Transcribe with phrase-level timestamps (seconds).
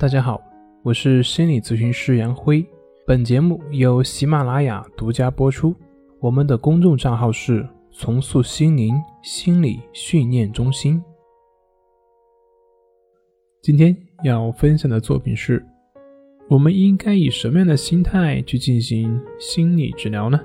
[0.00, 0.42] 大家好，
[0.82, 2.64] 我是心理咨询师杨辉。
[3.06, 5.76] 本节目由喜马拉雅独家播出。
[6.20, 11.04] 我们的公众账号是“重塑心灵心理训练中心”。
[13.60, 13.94] 今天
[14.24, 15.62] 要分享的作品是：
[16.48, 20.40] 我们应该以什么样的心态去进行心理治疗呢？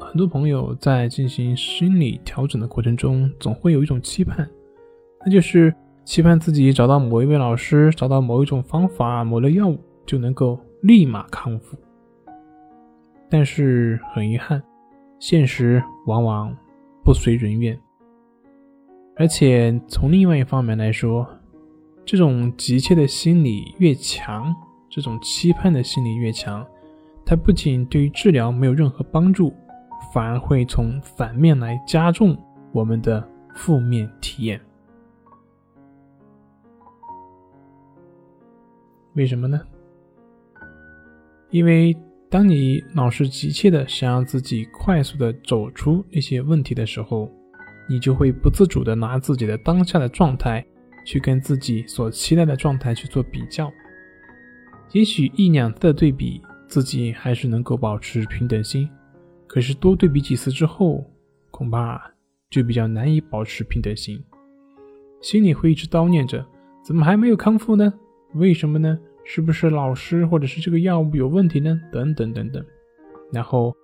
[0.00, 4.50] 很多朋友在进行心理调整的过程中，总会有一种期盼，
[5.24, 5.72] 那就是。
[6.04, 11.76] 期盼自己找到某一位老师，找到某一种方法、某类药物，就能够立马康复。
[13.28, 14.60] 但是很遗憾，
[15.20, 16.56] 现实往往
[17.04, 17.78] 不随人愿。
[19.16, 21.24] 而且从另外一方面来说，
[22.04, 24.52] 这种急切的心理越强，
[24.88, 26.66] 这种期盼的心理越强，
[27.24, 29.54] 它不仅对于治疗没有任何帮助，
[30.12, 32.36] 反而会从反面来加重
[32.72, 33.22] 我们的
[33.54, 34.60] 负面体验。
[39.14, 39.60] 为什么呢？
[41.50, 41.96] 因为
[42.28, 47.28] 当你老是急切的想让自己快速的走出那些问题的时候，
[47.88, 50.64] 你就会不自主的拿自己的当下的状态
[51.04, 53.68] 去跟自己所期待的状态去做比较。
[54.92, 58.88] 也许一两次的对比，自己还是能够保持平等心，
[59.48, 61.04] 可是多对比几次之后，
[61.50, 62.00] 恐怕
[62.48, 64.22] 就比较难以保持平等心，
[65.20, 66.46] 心里会一直叨念着：
[66.84, 67.92] 怎么还没有康复呢？
[68.34, 68.98] 为什么呢？
[69.24, 71.80] 是不是老师或者是这个药物有问题呢？
[71.92, 72.64] 等等等等，
[73.32, 73.74] 然后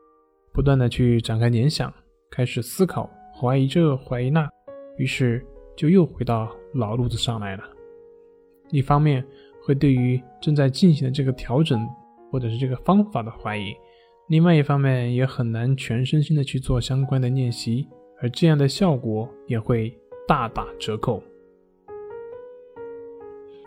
[0.53, 1.93] 不断的去展开联想，
[2.31, 4.49] 开始思考，怀疑这怀疑那，
[4.97, 5.45] 于是
[5.77, 7.65] 就又回到老路子上来了。
[8.71, 9.25] 一方面
[9.63, 11.87] 会对于正在进行的这个调整
[12.33, 13.75] 或者是这个方法的怀疑，
[14.29, 17.87] 另外一方面也很难全身心的去做相关的练习，
[18.21, 21.23] 而这样的效果也会大打折扣。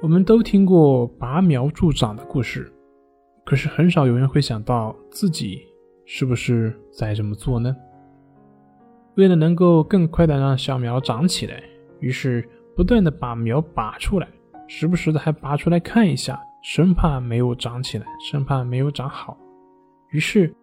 [0.02, 2.72] 我们都听过拔苗助长的故事，
[3.46, 5.62] 可是很少有人会想到自己
[6.06, 7.76] 是不是在这么做呢？
[9.16, 11.62] 为了能够更快的让小苗长起来，
[12.00, 12.48] 于是
[12.78, 14.28] 不断的把苗拔出来，
[14.68, 19.38] 时不时的还拔出来看一下，生怕没有长起来，生怕没有长好，
[20.12, 20.56] 于是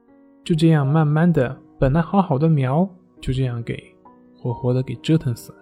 [0.43, 2.89] 就这样慢慢的，本来好好的苗
[3.21, 3.95] 就这样给
[4.35, 5.59] 活活的给折腾死了。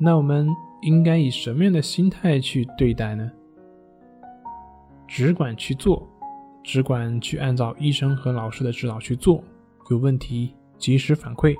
[0.00, 0.48] 那我们。
[0.82, 3.30] 应该以什么样的心态去对待呢？
[5.08, 6.08] 只管去做，
[6.62, 9.42] 只管去按照医生和老师的指导去做，
[9.90, 11.54] 有问题及时反馈，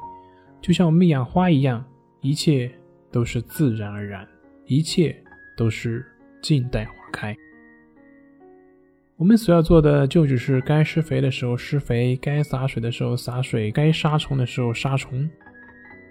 [0.60, 1.84] 就像我们养花一样，
[2.20, 2.70] 一切
[3.10, 4.26] 都是自然而然，
[4.66, 5.16] 一切
[5.56, 6.04] 都是
[6.42, 7.34] 静待花开。
[9.16, 15.26] 我们所要做的就只是该施肥的时候施肥，该洒水的时候洒水，该杀虫的时候杀虫。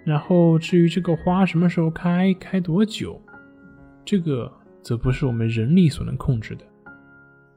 [0.06, 3.20] 然后，至于这个花什么时候开，开多久，
[4.04, 4.50] 这个
[4.80, 6.64] 则不是我们人力所能控制的，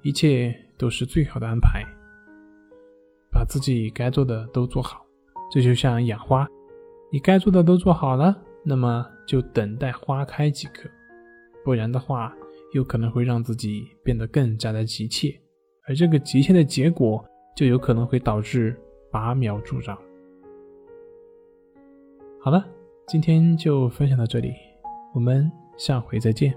[0.02, 1.86] 一切都是最好的安排。
[3.32, 5.06] 把自己该做的都做好，
[5.52, 6.48] 这就像养花，
[7.12, 8.36] 你该做的都做好了，
[8.66, 10.90] 那么就等待花开即可。
[11.64, 12.34] 不然的话，
[12.74, 15.40] 有可能会让自己变得更加的急切，
[15.88, 17.24] 而这个急切的结果，
[17.56, 18.76] 就有可能会导致
[19.12, 19.96] 拔苗助长。
[22.42, 22.66] 好了，
[23.06, 24.54] 今天就分享到这里，
[25.14, 26.54] 我们下回再见。